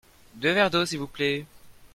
[0.33, 1.45] Deux verres d'eau s'il vous plait.